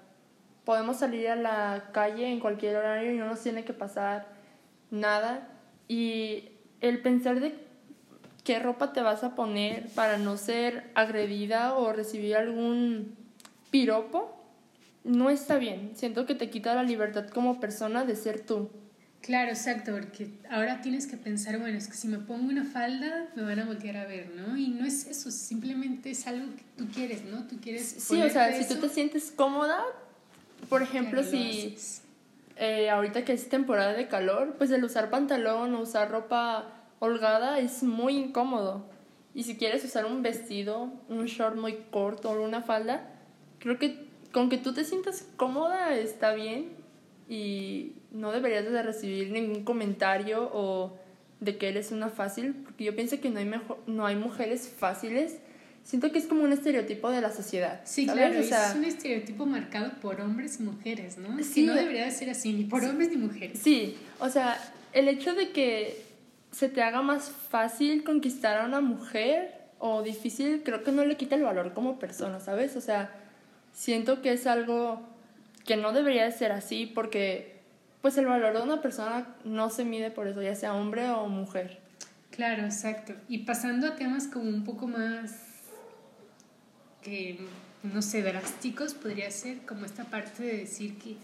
podemos 0.66 0.98
salir 0.98 1.28
a 1.28 1.36
la 1.36 1.92
calle 1.94 2.28
en 2.32 2.40
cualquier 2.40 2.78
horario 2.78 3.14
y 3.14 3.18
no 3.18 3.28
nos 3.28 3.42
tiene 3.42 3.64
que 3.64 3.74
pasar 3.74 4.26
nada. 4.90 5.48
Y 5.88 6.50
el 6.82 7.00
pensar 7.04 7.40
de 7.40 7.54
qué 8.44 8.58
ropa 8.58 8.92
te 8.92 9.04
vas 9.04 9.24
a 9.24 9.36
poner 9.36 9.88
para 9.90 10.18
no 10.18 10.36
ser 10.36 10.90
agredida 10.96 11.76
o 11.76 11.94
recibir 11.94 12.36
algún 12.38 13.16
piropo, 13.69 14.36
no 15.04 15.30
está 15.30 15.58
bien. 15.58 15.92
Siento 15.94 16.26
que 16.26 16.34
te 16.34 16.50
quita 16.50 16.74
la 16.74 16.81
libertad 16.81 17.28
como 17.30 17.60
persona 17.60 18.04
de 18.04 18.16
ser 18.16 18.44
tú. 18.44 18.72
Claro, 19.21 19.49
exacto, 19.49 19.92
porque 19.92 20.30
ahora 20.49 20.81
tienes 20.81 21.06
que 21.06 21.18
pensar, 21.18 21.59
bueno, 21.59 21.78
es 21.78 21.88
que 21.88 21.94
si 21.94 22.07
me 22.07 22.19
pongo 22.19 22.49
una 22.49 22.64
falda 22.64 23.28
me 23.35 23.44
van 23.44 23.59
a 23.59 23.66
voltear 23.66 23.97
a 23.97 24.06
ver, 24.06 24.31
¿no? 24.35 24.56
Y 24.56 24.69
no 24.69 24.85
es 24.85 25.06
eso, 25.07 25.30
simplemente 25.30 26.09
es 26.11 26.26
algo 26.26 26.56
que 26.56 26.64
tú 26.78 26.88
quieres, 26.92 27.26
¿no? 27.26 27.45
Tú 27.45 27.59
quieres... 27.61 27.85
Sí, 27.85 28.21
o 28.21 28.30
sea, 28.30 28.54
si 28.54 28.68
tú 28.68 28.80
te 28.80 28.88
sientes 28.88 29.31
cómoda, 29.35 29.83
por 30.69 30.81
ejemplo, 30.81 31.21
si 31.23 31.76
eh, 32.56 32.90
ahorita 32.90 33.26
que 33.26 33.33
es 33.33 33.49
temporada 33.49 33.94
de 33.94 34.07
calor, 34.07 34.56
pues 34.57 34.71
el 34.71 34.83
usar 34.83 35.09
pantalón 35.09 35.76
o 35.76 35.81
usar 35.81 36.09
ropa 36.09 36.73
holgada 36.99 37.59
es 37.59 37.83
muy 37.83 38.16
incómodo. 38.16 38.85
Y 39.35 39.44
si 39.44 39.57
quieres 39.57 39.83
usar 39.83 40.06
un 40.06 40.21
vestido, 40.23 40.92
un 41.09 41.26
short 41.26 41.57
muy 41.57 41.78
corto 41.92 42.31
o 42.31 42.42
una 42.42 42.61
falda, 42.61 43.06
creo 43.59 43.78
que 43.78 44.07
con 44.31 44.49
que 44.49 44.57
tú 44.57 44.73
te 44.73 44.85
sientas 44.85 45.26
cómoda 45.35 45.94
está 45.95 46.33
bien 46.33 46.79
y 47.30 47.94
no 48.12 48.31
deberías 48.31 48.66
de 48.66 48.83
recibir 48.83 49.31
ningún 49.31 49.64
comentario 49.64 50.50
o 50.52 50.98
de 51.40 51.57
que 51.57 51.69
eres 51.69 51.92
una 51.92 52.09
fácil, 52.09 52.54
porque 52.66 52.83
yo 52.83 52.95
pienso 52.95 53.21
que 53.21 53.30
no 53.30 53.40
hay, 53.40 53.45
mejor, 53.45 53.78
no 53.88 54.06
hay 54.06 54.18
mujeres 54.18 54.68
fáciles 54.68 55.38
siento 55.90 56.12
que 56.12 56.19
es 56.19 56.28
como 56.28 56.44
un 56.44 56.54
estereotipo 56.54 57.09
de 57.09 57.19
la 57.19 57.31
sociedad. 57.31 57.81
Sí, 57.83 58.06
claro, 58.06 58.36
es 58.36 58.76
un 58.76 58.86
estereotipo 58.86 59.48
marcado 59.48 59.92
por 60.02 60.21
hombres 60.21 60.59
y 60.59 60.64
mujeres, 60.64 61.18
¿no? 61.18 61.42
Sí, 61.44 61.62
que 61.62 61.68
no 61.68 61.74
debería 61.74 62.06
de 62.06 62.12
ser 62.12 62.30
así, 62.30 62.54
ni 62.54 62.66
por 62.66 62.83
hombres 62.83 63.09
ni 63.09 63.18
mujeres. 63.18 63.59
Sí, 63.59 63.98
o 64.19 64.30
sea, 64.30 64.57
el 64.94 65.07
hecho 65.07 65.33
de 65.33 65.50
que 65.50 66.06
se 66.52 66.69
te 66.69 66.83
haga 66.83 67.02
más 67.02 67.31
fácil 67.31 68.04
conquistar 68.04 68.59
a 68.62 68.66
una 68.66 68.81
mujer 68.81 69.56
o 69.80 70.04
difícil, 70.04 70.62
creo 70.64 70.83
que 70.83 70.92
no 70.92 71.04
le 71.06 71.18
quita 71.18 71.36
el 71.36 71.44
valor 71.44 71.74
como 71.74 71.98
persona, 71.98 72.40
¿sabes? 72.40 72.76
O 72.76 72.81
sea, 72.81 73.12
siento 73.74 74.21
que 74.21 74.33
es 74.33 74.45
algo 74.45 75.02
que 75.69 75.78
no 75.78 75.94
debería 75.94 76.23
de 76.23 76.31
ser 76.31 76.52
así 76.52 76.88
porque 76.88 77.59
pues 78.02 78.18
el 78.18 78.26
valor 78.26 78.57
de 78.57 78.64
una 78.64 78.81
persona 78.81 79.35
no 79.44 79.69
se 79.69 79.85
mide 79.85 80.09
por 80.09 80.28
eso, 80.28 80.42
ya 80.42 80.56
sea 80.56 80.73
hombre 80.73 81.07
o 81.11 81.28
mujer. 81.28 81.80
Claro, 82.31 82.64
exacto. 82.64 83.14
Y 83.28 83.40
pasando 83.40 83.85
a 83.85 83.95
temas 83.95 84.26
como 84.26 84.49
un 84.49 84.64
poco 84.64 84.88
más 84.88 85.35
que, 87.04 87.45
no 87.83 88.02
sé, 88.02 88.23
drásticos 88.23 88.95
podría 88.95 89.30
ser 89.30 89.59
como 89.59 89.85
esta 89.85 90.06
parte 90.06 90.42
de 90.42 90.57
decir 90.57 90.97
que 90.97 91.18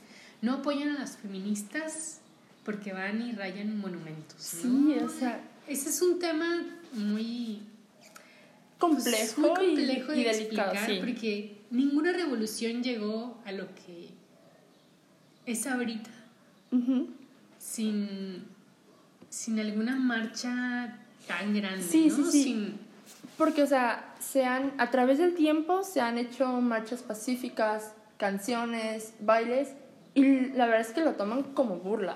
no 0.43 0.53
apoyan 0.53 0.89
a 0.89 0.99
las 0.99 1.17
feministas 1.17 2.19
porque 2.63 2.93
van 2.93 3.23
y 3.23 3.31
rayan 3.31 3.79
monumentos. 3.79 4.37
Sí, 4.37 4.95
o 5.03 5.09
sea. 5.09 5.41
Ese 5.67 5.89
es 5.89 5.99
un 6.03 6.19
tema 6.19 6.63
muy 6.93 7.63
complejo, 8.77 9.07
pues, 9.09 9.37
muy 9.39 9.49
complejo 9.49 10.13
y, 10.13 10.23
de 10.23 10.31
delicado, 10.31 10.71
explicar 10.73 10.85
sí. 10.85 10.97
porque 10.99 11.57
ninguna 11.71 12.13
revolución 12.13 12.83
llegó 12.83 13.41
a 13.43 13.51
lo 13.51 13.73
que 13.73 14.04
es 15.45 15.67
ahorita 15.67 16.09
Ujú. 16.71 17.07
sin, 17.57 18.43
sin 19.29 19.59
alguna 19.59 19.95
marcha 19.95 20.97
tan 21.27 21.53
grande, 21.53 21.83
Sí, 21.83 22.07
¿no? 22.09 22.15
sí, 22.15 22.23
sí. 22.31 22.43
Sin- 22.43 22.79
Porque, 23.37 23.63
o 23.63 23.67
sea, 23.67 24.13
se 24.19 24.45
han, 24.45 24.73
a 24.77 24.91
través 24.91 25.17
del 25.17 25.35
tiempo 25.35 25.83
se 25.83 25.99
han 26.01 26.17
hecho 26.17 26.47
marchas 26.61 27.01
pacíficas, 27.03 27.91
canciones, 28.17 29.13
bailes, 29.19 29.73
y 30.13 30.47
la 30.53 30.65
verdad 30.67 30.81
es 30.81 30.93
que 30.93 31.01
lo 31.01 31.13
toman 31.13 31.43
como 31.43 31.77
burla. 31.77 32.15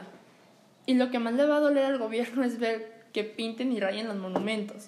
Y 0.86 0.94
lo 0.94 1.12
que 1.12 1.20
más 1.20 1.34
le 1.34 1.46
va 1.46 1.58
a 1.58 1.60
doler 1.60 1.86
al 1.86 1.98
gobierno 2.00 2.44
es 2.46 2.58
ver 2.60 3.04
que 3.14 3.24
pinten 3.26 3.72
y 3.74 3.80
rayen 3.80 4.08
los 4.08 4.18
monumentos. 4.18 4.88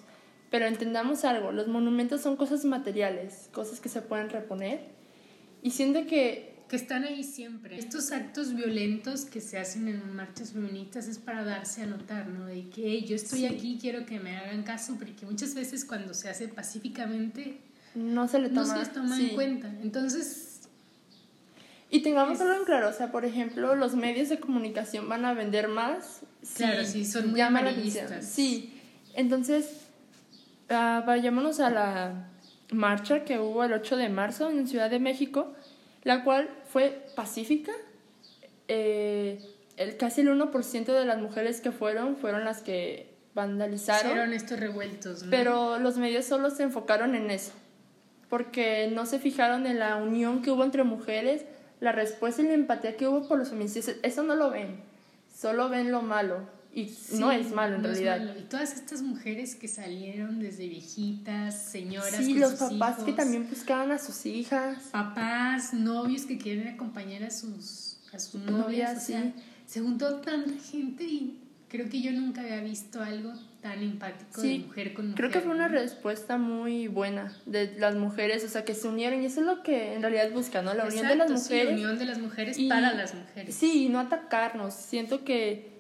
Pero 0.50 0.66
entendamos 0.66 1.24
algo, 1.26 1.52
los 1.52 1.68
monumentos 1.68 2.22
son 2.22 2.36
cosas 2.38 2.64
materiales, 2.66 3.50
cosas 3.54 3.80
que 3.80 3.90
se 3.90 4.02
pueden 4.02 4.30
reponer. 4.30 4.82
Y 5.64 5.72
siento 5.72 6.06
que 6.08 6.51
que 6.72 6.78
están 6.78 7.04
ahí 7.04 7.22
siempre. 7.26 7.78
Estos 7.78 8.14
actos 8.14 8.56
violentos 8.56 9.26
que 9.26 9.42
se 9.42 9.58
hacen 9.60 9.90
en 9.90 10.16
marchas 10.16 10.54
feministas 10.54 11.06
es 11.10 11.18
para 11.20 11.44
darse 11.44 11.82
a 11.82 11.86
notar, 11.86 12.28
¿no? 12.30 12.46
De 12.46 12.70
que 12.70 12.84
"Hey, 12.88 13.06
yo 13.06 13.18
estoy 13.18 13.40
Sí. 13.40 13.46
aquí, 13.46 13.78
quiero 13.80 14.06
que 14.06 14.22
me 14.22 14.38
hagan 14.38 14.64
caso, 14.64 14.96
porque 14.98 15.26
muchas 15.26 15.54
veces 15.54 15.84
cuando 15.84 16.14
se 16.14 16.30
hace 16.30 16.48
pacíficamente 16.48 17.58
no 17.94 18.26
se 18.30 18.40
le 18.40 18.48
no 18.48 18.62
toma, 18.62 18.74
se 18.74 18.80
les 18.80 18.94
toma 18.94 19.18
sí. 19.18 19.30
en 19.32 19.36
cuenta. 19.36 19.68
Entonces, 19.84 20.48
Y 21.94 22.04
tengamos 22.04 22.36
Es- 22.36 22.42
algo 22.42 22.54
en 22.54 22.64
claro, 22.64 22.88
o 22.88 22.94
sea, 22.94 23.12
por 23.12 23.26
ejemplo, 23.26 23.76
los 23.76 23.96
medios 23.96 24.30
de 24.30 24.40
comunicación 24.40 25.10
van 25.10 25.26
a 25.26 25.34
vender 25.34 25.68
más. 25.68 26.22
Claro, 26.56 26.86
sí, 26.86 27.04
son 27.04 27.32
muy 27.32 27.42
amarillistas. 27.42 28.26
Sí, 28.26 28.80
entonces, 29.14 29.66
ah, 30.70 31.04
vayámonos 31.06 31.60
a 31.60 31.70
la 31.70 32.30
marcha 32.72 33.26
que 33.26 33.40
hubo 33.40 33.66
el 33.66 33.74
8 33.74 33.98
de 33.98 34.08
marzo 34.08 34.50
en 34.50 34.70
Ciudad 34.70 34.90
de 34.90 35.00
México, 35.00 35.54
la 36.04 36.24
cual 36.24 36.50
fue 36.66 37.06
pacífica. 37.16 37.72
Eh, 38.68 39.40
el, 39.78 39.98
casi 39.98 40.22
el 40.22 40.30
1% 40.30 40.86
de 40.86 41.06
las 41.06 41.20
mujeres 41.20 41.62
que 41.62 41.72
fueron 41.72 42.18
fueron 42.18 42.46
las 42.46 42.62
que 42.62 43.12
vandalizaron. 43.34 44.12
hicieron 44.12 44.34
estos 44.34 44.60
revueltos, 44.60 45.24
¿no? 45.24 45.32
Pero 45.32 45.80
los 45.80 45.98
medios 45.98 46.26
solo 46.26 46.50
se 46.50 46.64
enfocaron 46.64 47.16
en 47.16 47.32
eso, 47.32 47.54
porque 48.30 48.90
no 48.94 49.06
se 49.06 49.20
fijaron 49.20 49.66
en 49.66 49.80
la 49.80 49.96
unión 49.96 50.42
que 50.42 50.52
hubo 50.52 50.64
entre 50.64 50.84
mujeres, 50.84 51.46
la 51.80 51.92
respuesta 51.92 52.42
y 52.42 52.46
la 52.46 52.54
empatía 52.54 52.98
que 52.98 53.08
hubo 53.08 53.28
por 53.28 53.38
los 53.38 53.50
feminicidios. 53.50 53.98
Eso 54.04 54.24
no 54.24 54.36
lo 54.36 54.50
ven, 54.50 54.82
solo 55.34 55.70
ven 55.70 55.92
lo 55.92 56.02
malo. 56.02 56.61
Y 56.74 56.88
Sí, 56.88 57.18
no 57.20 57.32
es 57.34 57.52
malo 57.52 57.76
en 57.76 57.82
no 57.82 57.88
realidad. 57.90 58.20
malo. 58.20 58.40
Y 58.40 58.44
todas 58.44 58.74
estas 58.74 59.02
mujeres 59.02 59.56
que 59.56 59.68
salieron 59.68 60.40
desde 60.40 60.68
viejitas, 60.70 61.62
señoras, 61.70 62.16
Sí, 62.16 62.32
con 62.32 62.40
los 62.42 62.52
sus 62.52 62.60
papás 62.72 63.04
que 63.04 63.14
también 63.14 63.50
buscaban 63.50 63.92
a 63.92 63.98
sus 63.98 64.26
hijas. 64.26 64.78
papás, 64.92 65.74
novios 65.74 66.26
que 66.26 66.38
quieren 66.38 66.68
acompañar 66.70 67.24
a 67.24 67.30
sus, 67.32 67.98
a 68.14 68.20
sus 68.20 68.36
novias. 68.42 68.58
Novias, 68.66 68.98
o 68.98 69.06
sea, 69.06 69.22
sí. 69.24 69.34
se 69.66 69.82
juntó 69.82 70.16
tanta 70.22 70.52
gente 70.72 71.04
y 71.04 71.40
creo 71.68 71.90
que 71.90 72.02
yo 72.02 72.12
nunca 72.14 72.42
había 72.42 72.62
visto 72.62 73.02
algo 73.02 73.34
tan 73.62 73.82
empático 73.84 74.42
de 74.42 74.60
mujer 74.60 74.94
con 74.94 75.10
mujer. 75.10 75.18
Creo 75.18 75.30
que 75.32 75.40
fue 75.42 75.54
una 75.56 75.68
respuesta 75.68 76.38
muy 76.38 76.88
buena 76.88 77.32
de 77.46 77.76
las 77.80 77.96
mujeres, 77.96 78.44
o 78.44 78.48
sea, 78.50 78.66
que 78.66 78.74
se 78.76 78.88
unieron 78.88 79.22
y 79.22 79.26
eso 79.26 79.42
es 79.42 79.46
lo 79.46 79.62
que 79.62 79.94
en 79.94 80.02
realidad 80.02 80.32
buscan, 80.32 80.66
¿no? 80.66 80.74
La 80.74 80.86
unión 80.86 81.08
de 81.08 81.16
las 81.16 81.28
sí, 81.28 81.34
mujeres. 81.54 81.66
la 81.66 81.74
unión 81.74 82.00
de 82.00 82.06
las 82.06 82.20
mujeres 82.20 82.58
y- 82.58 82.70
para 82.70 82.94
las 82.94 83.14
mujeres. 83.14 83.54
Sí, 83.56 83.86
y 83.86 83.90
no 83.90 84.00
atacarnos. 84.00 84.74
Siento 84.74 85.24
que 85.24 85.71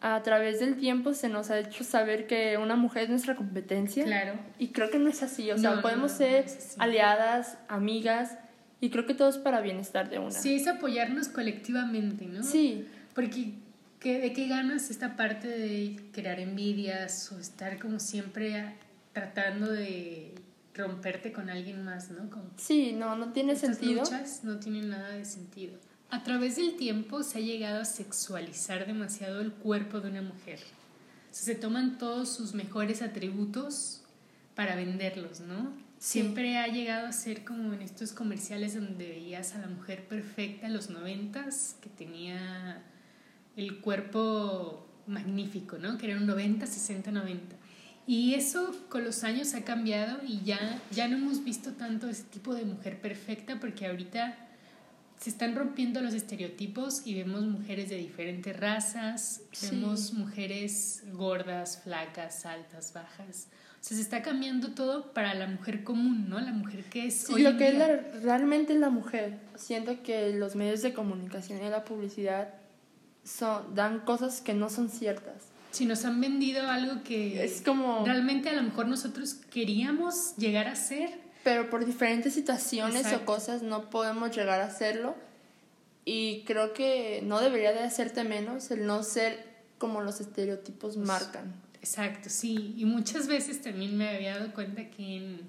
a 0.00 0.22
través 0.22 0.60
del 0.60 0.76
tiempo 0.76 1.14
se 1.14 1.28
nos 1.28 1.50
ha 1.50 1.58
hecho 1.58 1.82
saber 1.82 2.26
que 2.26 2.58
una 2.58 2.76
mujer 2.76 3.04
es 3.04 3.08
nuestra 3.10 3.34
competencia. 3.34 4.04
Claro. 4.04 4.34
Y 4.58 4.68
creo 4.68 4.90
que 4.90 4.98
no 4.98 5.08
es 5.08 5.22
así. 5.22 5.50
O 5.50 5.58
sea, 5.58 5.76
No, 5.76 5.82
podemos 5.82 6.12
no, 6.12 6.18
ser 6.18 6.46
no 6.46 6.82
aliadas, 6.82 7.58
amigas, 7.68 8.36
y 8.80 8.90
creo 8.90 9.06
que 9.06 9.14
todo 9.14 9.28
es 9.30 9.38
para 9.38 9.60
bienestar 9.60 10.10
de 10.10 10.18
una. 10.18 10.30
Sí, 10.30 10.56
es 10.56 10.66
apoyarnos 10.68 11.28
colectivamente, 11.28 12.26
¿no? 12.26 12.42
Sí, 12.42 12.86
Porque 13.14 13.54
¿qué, 13.98 14.20
¿de 14.20 14.32
qué 14.34 14.48
ganas 14.48 14.90
esta 14.90 15.16
parte 15.16 15.48
de 15.48 15.96
crear 16.12 16.38
envidias 16.40 17.32
o 17.32 17.38
estar 17.38 17.78
como 17.78 17.98
siempre 17.98 18.74
tratando 19.14 19.72
de 19.72 20.34
romperte 20.74 21.32
con 21.32 21.48
alguien 21.48 21.82
más, 21.82 22.10
¿no? 22.10 22.28
Como 22.28 22.50
sí, 22.56 22.92
no, 22.92 23.16
no 23.16 23.32
tiene 23.32 23.54
estas 23.54 23.78
sentido. 23.78 24.02
luchas 24.02 24.44
no 24.44 24.58
tienen 24.58 24.90
nada 24.90 25.08
de 25.08 25.24
sentido. 25.24 25.78
A 26.10 26.22
través 26.22 26.56
del 26.56 26.76
tiempo 26.76 27.22
se 27.22 27.38
ha 27.38 27.40
llegado 27.40 27.80
a 27.80 27.84
sexualizar 27.84 28.86
demasiado 28.86 29.40
el 29.40 29.52
cuerpo 29.52 30.00
de 30.00 30.10
una 30.10 30.22
mujer. 30.22 30.60
O 31.30 31.34
sea, 31.34 31.54
se 31.54 31.54
toman 31.56 31.98
todos 31.98 32.32
sus 32.32 32.54
mejores 32.54 33.02
atributos 33.02 34.02
para 34.54 34.76
venderlos, 34.76 35.40
¿no? 35.40 35.72
Sí. 35.98 36.20
Siempre 36.20 36.58
ha 36.58 36.68
llegado 36.68 37.08
a 37.08 37.12
ser 37.12 37.44
como 37.44 37.72
en 37.72 37.82
estos 37.82 38.12
comerciales 38.12 38.74
donde 38.74 39.08
veías 39.08 39.54
a 39.54 39.58
la 39.58 39.66
mujer 39.66 40.06
perfecta 40.06 40.66
en 40.66 40.74
los 40.74 40.90
noventas, 40.90 41.76
que 41.80 41.88
tenía 41.88 42.82
el 43.56 43.80
cuerpo 43.80 44.86
magnífico, 45.06 45.78
¿no? 45.78 45.98
Que 45.98 46.06
era 46.06 46.16
un 46.18 46.26
90, 46.26 46.66
60, 46.66 47.10
90. 47.10 47.56
Y 48.06 48.34
eso 48.34 48.74
con 48.88 49.04
los 49.04 49.24
años 49.24 49.54
ha 49.54 49.64
cambiado 49.64 50.20
y 50.24 50.42
ya, 50.44 50.80
ya 50.92 51.08
no 51.08 51.16
hemos 51.16 51.42
visto 51.42 51.72
tanto 51.72 52.08
ese 52.08 52.22
tipo 52.22 52.54
de 52.54 52.64
mujer 52.64 53.00
perfecta 53.00 53.58
porque 53.58 53.86
ahorita 53.86 54.36
se 55.18 55.30
están 55.30 55.54
rompiendo 55.56 56.00
los 56.00 56.14
estereotipos 56.14 57.02
y 57.06 57.14
vemos 57.14 57.42
mujeres 57.44 57.88
de 57.88 57.96
diferentes 57.96 58.58
razas, 58.58 59.40
Sí. 59.52 59.68
vemos 59.70 60.12
mujeres 60.12 61.02
gordas, 61.12 61.80
flacas, 61.82 62.44
altas, 62.46 62.92
bajas. 62.92 63.48
O 63.80 63.88
sea, 63.88 63.96
se 63.96 64.02
está 64.02 64.20
cambiando 64.22 64.72
todo 64.74 65.12
para 65.12 65.32
la 65.34 65.46
mujer 65.46 65.84
común, 65.84 66.28
¿no? 66.28 66.40
La 66.40 66.52
mujer 66.52 66.84
que 66.84 67.06
es 67.06 67.18
Sí, 67.22 67.32
hoy 67.34 67.42
lo 67.42 67.56
que 67.56 67.68
es 67.68 67.74
día. 67.76 67.86
la- 67.88 68.20
realmente 68.20 68.72
es 68.74 68.80
la 68.80 68.90
mujer. 68.90 69.38
Siento 69.56 70.02
que 70.02 70.32
los 70.34 70.54
medios 70.56 70.82
de 70.82 70.92
comunicación 70.92 71.64
y 71.64 71.68
la 71.70 71.84
publicidad 71.84 72.48
son, 73.24 73.74
dan 73.74 74.00
cosas 74.00 74.40
que 74.40 74.54
no 74.54 74.68
son 74.70 74.88
ciertas. 74.90 75.34
Si 75.70 75.84
nos 75.86 76.04
han 76.04 76.20
vendido 76.20 76.68
algo 76.68 77.02
que 77.04 77.44
Es 77.44 77.60
como... 77.62 78.04
realmente 78.04 78.48
a 78.48 78.54
lo 78.54 78.62
mejor 78.62 78.86
nosotros 78.88 79.34
queríamos 79.50 80.34
llegar 80.36 80.68
a 80.68 80.74
ser, 80.76 81.10
pero 81.46 81.70
por 81.70 81.84
diferentes 81.86 82.34
situaciones 82.34 83.02
Exacto. 83.02 83.22
o 83.22 83.24
cosas 83.24 83.62
no 83.62 83.88
podemos 83.88 84.34
llegar 84.36 84.60
a 84.60 84.64
hacerlo 84.64 85.14
y 86.04 86.42
creo 86.44 86.72
que 86.72 87.20
no 87.22 87.40
debería 87.40 87.70
de 87.72 87.84
hacerte 87.84 88.24
menos 88.24 88.72
el 88.72 88.84
no 88.84 89.04
ser 89.04 89.46
como 89.78 90.00
los 90.00 90.20
estereotipos 90.20 90.96
Pues, 90.96 91.06
marcan. 91.06 91.54
Exacto, 91.74 92.30
sí. 92.30 92.74
Y 92.76 92.84
muchas 92.84 93.28
veces 93.28 93.62
también 93.62 93.96
me 93.96 94.08
había 94.08 94.38
dado 94.40 94.52
cuenta 94.54 94.90
que 94.90 95.18
en 95.18 95.40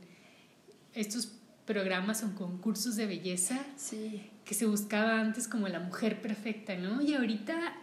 estos 0.94 1.32
programas 1.66 2.24
o 2.24 2.36
concursos 2.36 2.96
de 2.96 3.08
belleza 3.08 3.58
Sí. 3.76 4.30
que 4.46 4.54
se 4.54 4.68
buscaba 4.68 5.20
antes 5.20 5.48
como 5.48 5.68
la 5.68 5.80
mujer 5.80 6.22
perfecta, 6.22 6.76
¿no? 6.76 7.02
Y 7.02 7.16
ahorita, 7.16 7.74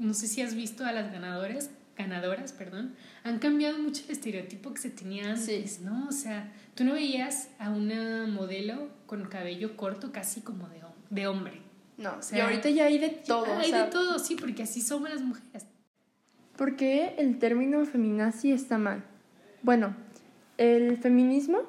no 0.00 0.14
sé 0.14 0.26
si 0.26 0.42
has 0.42 0.54
visto 0.56 0.84
a 0.84 0.90
las 0.90 1.12
ganadoras, 1.12 1.70
ganadoras, 1.96 2.52
perdón, 2.52 2.94
han 3.24 3.38
cambiado 3.38 3.78
mucho 3.78 4.02
el 4.04 4.10
estereotipo 4.12 4.72
que 4.74 4.80
se 4.80 4.90
tenía 4.90 5.30
antes, 5.30 5.72
Sí. 5.72 5.80
¿no? 5.84 6.08
O 6.08 6.12
sea, 6.12 6.52
tú 6.74 6.84
no 6.84 6.92
veías 6.92 7.48
a 7.58 7.70
una 7.70 8.26
modelo 8.26 8.88
con 9.06 9.24
cabello 9.28 9.76
corto 9.76 10.12
casi 10.12 10.40
como 10.42 10.68
de, 10.68 10.80
hom- 10.82 10.92
de 11.10 11.26
hombre. 11.26 11.60
No, 11.98 12.16
O 12.18 12.22
sea, 12.22 12.38
y 12.38 12.40
ahorita 12.42 12.68
ya 12.70 12.84
hay 12.84 12.98
de 12.98 13.08
todo. 13.08 13.44
o 13.50 13.58
Hay 13.58 13.70
sea, 13.70 13.84
de 13.86 13.90
todo, 13.90 14.18
sí, 14.18 14.36
porque 14.36 14.62
así 14.64 14.82
somos 14.82 15.08
las 15.08 15.22
mujeres. 15.22 15.66
¿Por 16.56 16.76
qué 16.76 17.14
el 17.18 17.38
término 17.38 17.84
feminazi 17.86 18.52
está 18.52 18.76
mal? 18.78 19.02
Bueno, 19.62 19.96
el 20.58 20.98
feminismo 20.98 21.60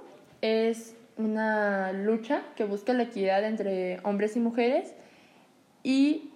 es 0.42 0.96
una 1.18 1.94
lucha 1.94 2.44
que 2.56 2.64
busca 2.66 2.94
la 2.94 3.04
equidad 3.04 3.44
entre 3.46 4.00
hombres 4.04 4.36
y 4.36 4.40
mujeres 4.40 4.94
y 5.84 6.32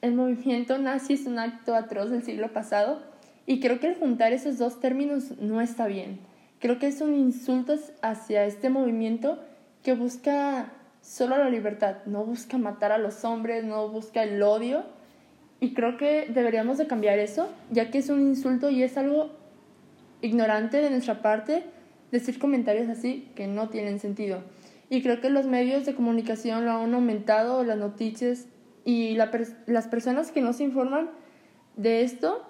el 0.00 0.14
movimiento 0.14 0.76
nazi 0.78 1.14
es 1.14 1.26
un 1.26 1.38
acto 1.38 1.74
atroz 1.74 2.10
del 2.10 2.22
siglo 2.24 2.52
pasado 2.52 3.02
y 3.46 3.60
creo 3.60 3.80
que 3.80 3.88
el 3.88 3.96
juntar 3.96 4.32
esos 4.32 4.58
dos 4.58 4.80
términos 4.80 5.38
no 5.38 5.60
está 5.60 5.86
bien. 5.86 6.20
Creo 6.60 6.78
que 6.78 6.86
es 6.86 7.00
un 7.00 7.14
insulto 7.14 7.74
hacia 8.02 8.44
este 8.44 8.70
movimiento 8.70 9.38
que 9.82 9.94
busca 9.94 10.72
solo 11.00 11.36
la 11.36 11.50
libertad, 11.50 11.96
no 12.06 12.24
busca 12.24 12.56
matar 12.58 12.92
a 12.92 12.98
los 12.98 13.24
hombres, 13.24 13.64
no 13.64 13.88
busca 13.88 14.22
el 14.22 14.40
odio 14.42 14.84
y 15.58 15.74
creo 15.74 15.96
que 15.96 16.28
deberíamos 16.32 16.78
de 16.78 16.86
cambiar 16.86 17.18
eso, 17.18 17.48
ya 17.70 17.90
que 17.90 17.98
es 17.98 18.08
un 18.08 18.20
insulto 18.20 18.70
y 18.70 18.84
es 18.84 18.96
algo 18.96 19.30
ignorante 20.20 20.76
de 20.80 20.90
nuestra 20.90 21.20
parte 21.20 21.64
decir 22.12 22.38
comentarios 22.38 22.88
así 22.88 23.28
que 23.34 23.48
no 23.48 23.68
tienen 23.68 23.98
sentido. 23.98 24.42
Y 24.88 25.02
creo 25.02 25.20
que 25.20 25.30
los 25.30 25.46
medios 25.46 25.86
de 25.86 25.94
comunicación 25.94 26.64
lo 26.64 26.72
han 26.72 26.94
aumentado, 26.94 27.64
las 27.64 27.78
noticias 27.78 28.46
y 28.84 29.14
la 29.14 29.32
pers- 29.32 29.56
las 29.66 29.88
personas 29.88 30.30
que 30.30 30.42
no 30.42 30.52
se 30.52 30.64
informan 30.64 31.10
de 31.76 32.02
esto, 32.02 32.44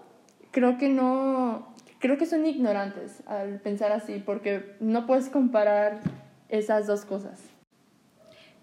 creo 0.53 0.79
que 0.79 0.89
no, 0.89 1.75
creo 1.99 2.17
que 2.17 2.27
son 2.27 2.47
ignorantes 2.47 3.23
al 3.27 3.61
pensar 3.61 3.91
así, 3.91 4.23
porque 4.25 4.77
no 4.79 5.07
puedes 5.07 5.29
comparar 5.29 6.01
esas 6.49 6.87
dos 6.87 7.05
cosas. 7.05 7.41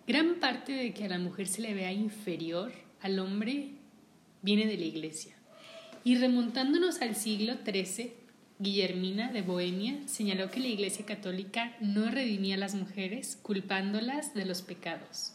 Gran 0.08 0.36
parte 0.36 0.72
de 0.72 0.94
que 0.94 1.06
a 1.06 1.10
la 1.10 1.20
mujer 1.20 1.48
se 1.48 1.62
le 1.62 1.74
vea 1.74 1.92
inferior 1.92 2.72
al 3.02 3.20
hombre 3.20 3.74
viene 4.42 4.66
de 4.66 4.78
la 4.78 4.86
iglesia. 4.86 5.36
Y 6.04 6.16
remontándonos 6.16 7.02
al 7.02 7.16
siglo 7.16 7.56
XIII, 7.66 8.14
Guillermina 8.58 9.32
de 9.32 9.42
Bohemia 9.42 10.00
señaló 10.06 10.50
que 10.50 10.60
la 10.60 10.68
Iglesia 10.68 11.06
Católica 11.06 11.76
no 11.80 12.10
redimía 12.10 12.56
a 12.56 12.58
las 12.58 12.76
mujeres 12.76 13.38
culpándolas 13.42 14.34
de 14.34 14.46
los 14.46 14.62
pecados. 14.62 15.34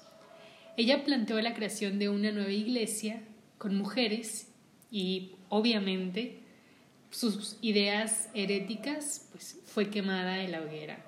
Ella 0.77 1.05
planteó 1.05 1.41
la 1.41 1.55
creación 1.55 1.99
de 1.99 2.09
una 2.09 2.33
nueva 2.33 2.51
iglesia 2.51 3.23
con 3.57 3.77
mujeres 3.77 4.53
y 4.91 5.33
obviamente 5.49 6.44
sus 7.15 7.57
ideas 7.61 8.29
heréticas 8.35 9.29
pues, 9.31 9.61
fue 9.67 9.89
quemada 9.89 10.43
en 10.43 10.51
la 10.51 10.63
hoguera. 10.63 10.99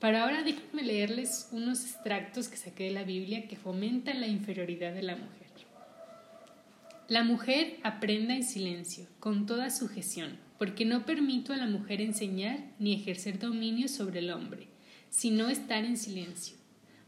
Para 0.00 0.22
ahora 0.22 0.42
déjenme 0.42 0.82
leerles 0.82 1.48
unos 1.52 1.84
extractos 1.84 2.48
que 2.48 2.56
saqué 2.56 2.84
de 2.84 2.92
la 2.92 3.04
Biblia 3.04 3.46
que 3.46 3.56
fomentan 3.56 4.20
la 4.20 4.26
inferioridad 4.26 4.94
de 4.94 5.02
la 5.02 5.16
mujer. 5.16 5.46
La 7.08 7.22
mujer 7.22 7.76
aprenda 7.84 8.34
en 8.34 8.42
silencio, 8.42 9.06
con 9.20 9.46
toda 9.46 9.70
sujeción, 9.70 10.38
porque 10.58 10.84
no 10.84 11.06
permito 11.06 11.52
a 11.52 11.56
la 11.56 11.66
mujer 11.66 12.00
enseñar 12.00 12.58
ni 12.80 12.94
ejercer 12.94 13.38
dominio 13.38 13.86
sobre 13.86 14.18
el 14.18 14.30
hombre, 14.30 14.66
sino 15.08 15.48
estar 15.48 15.84
en 15.84 15.98
silencio. 15.98 16.56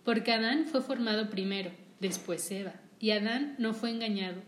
Porque 0.04 0.32
Adán 0.32 0.66
fue 0.66 0.82
formado 0.82 1.30
primero, 1.30 1.72
después 1.98 2.48
Eva, 2.52 2.74
y 3.00 3.10
Adán 3.10 3.56
no 3.58 3.74
fue 3.74 3.90
engañado, 3.90 4.40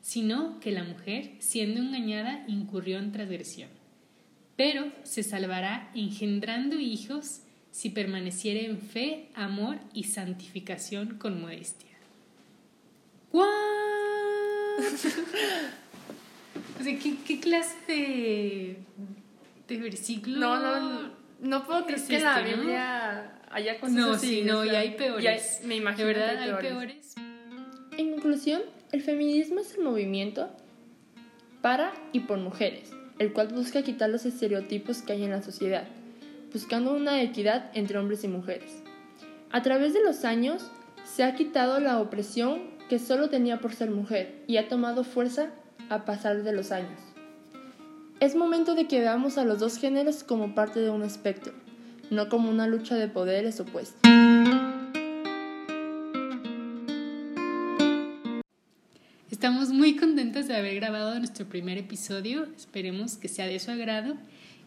sino 0.00 0.60
que 0.60 0.72
la 0.72 0.84
mujer, 0.84 1.32
siendo 1.38 1.80
engañada, 1.80 2.44
incurrió 2.48 2.98
en 2.98 3.12
transgresión. 3.12 3.70
Pero 4.56 4.92
se 5.04 5.22
salvará 5.22 5.90
engendrando 5.94 6.78
hijos 6.78 7.42
si 7.70 7.90
permaneciere 7.90 8.66
en 8.66 8.78
fe, 8.78 9.28
amor 9.34 9.78
y 9.92 10.04
santificación 10.04 11.16
con 11.18 11.40
modestia. 11.40 11.90
o 13.32 13.42
sea, 16.82 16.98
¿qué, 16.98 17.40
clase 17.40 17.76
de, 17.86 18.76
de 19.68 19.76
versículo? 19.78 20.38
No, 20.38 20.60
no, 20.60 21.10
no 21.40 21.64
puedo 21.64 21.86
creer 21.86 22.02
que 22.06 22.18
la 22.18 22.40
Biblia 22.40 23.40
haya 23.50 23.78
cosas 23.78 23.96
no, 23.96 24.18
Sí, 24.18 24.42
no, 24.42 24.64
y 24.64 24.70
hay 24.70 24.96
peores. 24.96 25.60
me 25.64 25.76
imagino 25.76 26.08
de 26.08 26.14
verdad 26.14 26.42
hay 26.42 26.52
peores. 26.60 27.14
En 27.96 28.12
conclusión, 28.12 28.62
el 28.92 29.02
feminismo 29.02 29.60
es 29.60 29.76
el 29.76 29.84
movimiento 29.84 30.48
para 31.62 31.92
y 32.12 32.20
por 32.20 32.38
mujeres, 32.38 32.90
el 33.18 33.32
cual 33.32 33.48
busca 33.48 33.82
quitar 33.82 34.10
los 34.10 34.24
estereotipos 34.26 35.02
que 35.02 35.12
hay 35.12 35.24
en 35.24 35.30
la 35.30 35.42
sociedad, 35.42 35.84
buscando 36.52 36.92
una 36.92 37.22
equidad 37.22 37.70
entre 37.74 37.98
hombres 37.98 38.24
y 38.24 38.28
mujeres. 38.28 38.82
A 39.52 39.62
través 39.62 39.92
de 39.92 40.02
los 40.02 40.24
años, 40.24 40.70
se 41.04 41.22
ha 41.22 41.34
quitado 41.34 41.78
la 41.80 42.00
opresión 42.00 42.62
que 42.88 42.98
solo 42.98 43.28
tenía 43.28 43.60
por 43.60 43.74
ser 43.74 43.90
mujer 43.90 44.42
y 44.46 44.56
ha 44.56 44.68
tomado 44.68 45.04
fuerza 45.04 45.50
a 45.88 46.04
pasar 46.04 46.42
de 46.42 46.52
los 46.52 46.72
años. 46.72 47.00
Es 48.18 48.34
momento 48.34 48.74
de 48.74 48.86
que 48.86 49.00
veamos 49.00 49.38
a 49.38 49.44
los 49.44 49.60
dos 49.60 49.78
géneros 49.78 50.24
como 50.24 50.54
parte 50.54 50.80
de 50.80 50.90
un 50.90 51.02
espectro, 51.02 51.52
no 52.10 52.28
como 52.28 52.50
una 52.50 52.66
lucha 52.66 52.96
de 52.96 53.08
poderes 53.08 53.60
opuestos. 53.60 54.00
Estamos 59.40 59.70
muy 59.70 59.96
contentos 59.96 60.48
de 60.48 60.54
haber 60.54 60.74
grabado 60.74 61.18
nuestro 61.18 61.46
primer 61.46 61.78
episodio, 61.78 62.46
esperemos 62.58 63.16
que 63.16 63.26
sea 63.26 63.46
de 63.46 63.58
su 63.58 63.70
agrado 63.70 64.18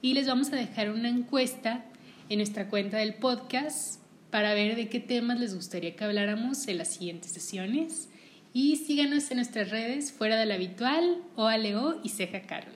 y 0.02 0.16
les 0.16 0.26
vamos 0.26 0.52
a 0.52 0.56
dejar 0.56 0.90
una 0.90 1.10
encuesta 1.10 1.86
en 2.28 2.40
nuestra 2.40 2.70
cuenta 2.70 2.98
del 2.98 3.14
podcast 3.14 4.02
para 4.32 4.56
ver 4.56 4.76
de 4.76 4.90
qué 4.90 5.00
temas 5.00 5.40
les 5.40 5.54
gustaría 5.54 5.96
que 5.96 6.04
habláramos 6.04 6.68
en 6.68 6.80
las 6.80 6.88
siguientes 6.88 7.32
sesiones. 7.34 8.10
Y 8.52 8.78
síganos 8.78 9.30
en 9.30 9.38
nuestras 9.38 9.70
redes 9.70 10.12
fuera 10.12 10.38
de 10.38 10.48
la 10.48 10.56
habitual, 10.56 11.22
OALEO 11.36 12.00
y 12.04 12.10
Ceja 12.10 12.42
Carol. 12.42 12.74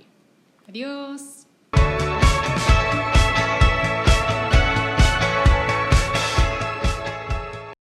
Adiós. 0.69 1.47